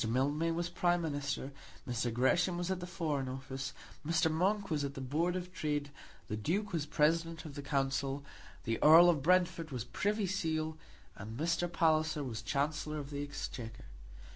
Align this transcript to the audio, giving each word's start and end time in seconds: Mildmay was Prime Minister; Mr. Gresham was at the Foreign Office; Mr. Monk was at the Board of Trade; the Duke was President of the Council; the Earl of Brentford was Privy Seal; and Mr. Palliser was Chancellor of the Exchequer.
Mildmay 0.09 0.49
was 0.49 0.67
Prime 0.67 1.03
Minister; 1.03 1.51
Mr. 1.87 2.11
Gresham 2.11 2.57
was 2.57 2.71
at 2.71 2.79
the 2.79 2.87
Foreign 2.87 3.29
Office; 3.29 3.71
Mr. 4.03 4.31
Monk 4.31 4.71
was 4.71 4.83
at 4.83 4.95
the 4.95 4.99
Board 4.99 5.35
of 5.35 5.53
Trade; 5.53 5.91
the 6.27 6.35
Duke 6.35 6.73
was 6.73 6.87
President 6.87 7.45
of 7.45 7.53
the 7.53 7.61
Council; 7.61 8.23
the 8.63 8.81
Earl 8.81 9.11
of 9.11 9.21
Brentford 9.21 9.69
was 9.69 9.83
Privy 9.83 10.25
Seal; 10.25 10.75
and 11.15 11.39
Mr. 11.39 11.71
Palliser 11.71 12.23
was 12.23 12.41
Chancellor 12.41 12.97
of 12.97 13.11
the 13.11 13.21
Exchequer. 13.21 13.85